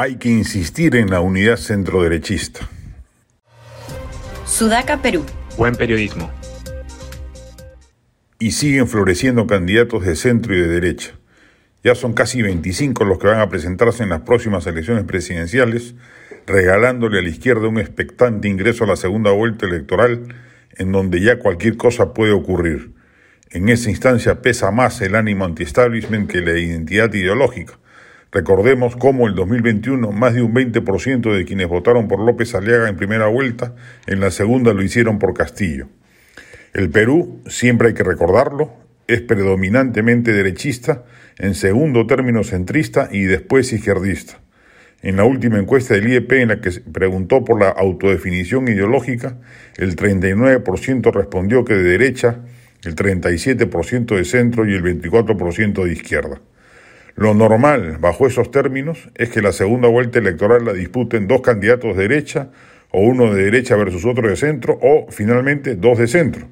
[0.00, 2.68] Hay que insistir en la unidad centroderechista.
[4.46, 5.26] Sudaca, Perú.
[5.56, 6.30] Buen periodismo.
[8.38, 11.14] Y siguen floreciendo candidatos de centro y de derecha.
[11.82, 15.96] Ya son casi 25 los que van a presentarse en las próximas elecciones presidenciales,
[16.46, 20.32] regalándole a la izquierda un expectante ingreso a la segunda vuelta electoral,
[20.76, 22.92] en donde ya cualquier cosa puede ocurrir.
[23.50, 27.80] En esa instancia pesa más el ánimo anti-establishment que la identidad ideológica
[28.30, 32.96] Recordemos cómo el 2021 más de un 20% de quienes votaron por López Aliaga en
[32.96, 33.74] primera vuelta,
[34.06, 35.88] en la segunda lo hicieron por Castillo.
[36.74, 38.74] El Perú, siempre hay que recordarlo,
[39.06, 41.04] es predominantemente derechista,
[41.38, 44.40] en segundo término centrista y después izquierdista.
[45.00, 49.38] En la última encuesta del IEP en la que se preguntó por la autodefinición ideológica,
[49.76, 52.40] el 39% respondió que de derecha,
[52.84, 56.40] el 37% de centro y el 24% de izquierda.
[57.18, 61.96] Lo normal, bajo esos términos, es que la segunda vuelta electoral la disputen dos candidatos
[61.96, 62.50] de derecha,
[62.92, 66.46] o uno de derecha versus otro de centro, o finalmente dos de centro,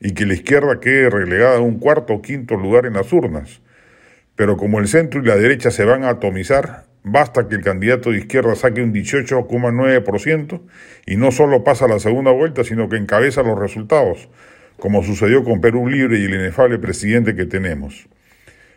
[0.00, 3.60] y que la izquierda quede relegada a un cuarto o quinto lugar en las urnas.
[4.36, 8.12] Pero como el centro y la derecha se van a atomizar, basta que el candidato
[8.12, 10.60] de izquierda saque un 18,9%
[11.06, 14.28] y no solo pasa la segunda vuelta, sino que encabeza los resultados,
[14.78, 18.06] como sucedió con Perú Libre y el inefable presidente que tenemos.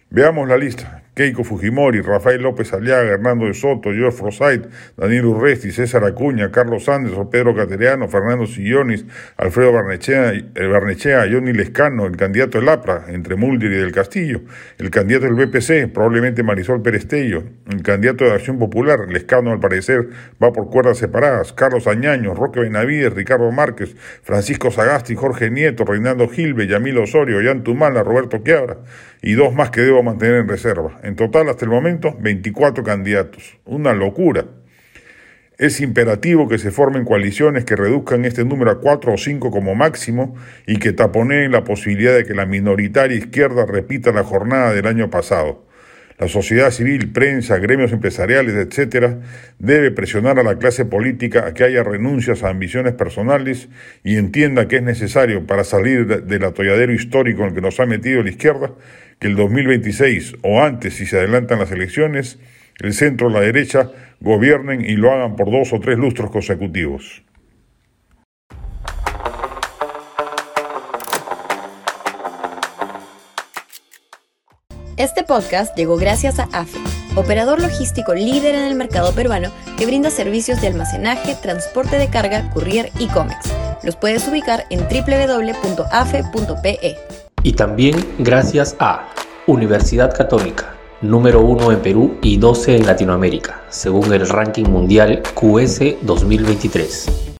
[0.09, 1.03] Veamos la lista.
[1.18, 6.84] Keiko Fujimori, Rafael López Aliaga, Hernando de Soto, George Forsyth, Daniel Urresti, César Acuña, Carlos
[6.84, 9.04] Sánchez, Pedro Cateriano, Fernando Sillonis,
[9.36, 14.42] Alfredo Barnechea, eh, Barnechea, Johnny Lescano, el candidato del APRA, entre Mulder y del Castillo,
[14.77, 20.10] el candidato del BPC, probablemente Marisol Perestello, el candidato de Acción Popular, Lescano al parecer
[20.42, 26.30] va por cuerdas separadas, Carlos Añaño, Roque Benavides, Ricardo Márquez, Francisco Sagasti, Jorge Nieto, Reinaldo
[26.30, 28.77] Gilbe, Yamil Osorio, Jan Tumala, Roberto Quiabra,
[29.22, 31.00] y dos más que debo mantener en reserva.
[31.08, 33.58] En total, hasta el momento, 24 candidatos.
[33.64, 34.44] Una locura.
[35.58, 39.73] Es imperativo que se formen coaliciones que reduzcan este número a cuatro o cinco como
[39.73, 40.36] máximo
[40.66, 45.10] y que taponeen la posibilidad de que la minoritaria izquierda repita la jornada del año
[45.10, 45.66] pasado.
[46.20, 49.20] La sociedad civil, prensa, gremios empresariales, etcétera,
[49.60, 53.70] debe presionar a la clase política a que haya renuncias a ambiciones personales
[54.04, 57.86] y entienda que es necesario para salir del atolladero histórico en el que nos ha
[57.86, 58.72] metido la izquierda,
[59.20, 62.39] que el 2026 o antes, si se adelantan las elecciones,
[62.80, 67.23] el centro o la derecha gobiernen y lo hagan por dos o tres lustros consecutivos.
[74.98, 76.80] Este podcast llegó gracias a AFE,
[77.16, 82.50] operador logístico líder en el mercado peruano que brinda servicios de almacenaje, transporte de carga,
[82.50, 83.54] courier y cómics.
[83.83, 85.77] Los puedes ubicar en www.afe.pe.
[87.43, 89.09] Y también gracias a
[89.45, 95.97] Universidad Católica, número 1 en Perú y 12 en Latinoamérica, según el ranking mundial QS
[96.02, 97.27] 2023.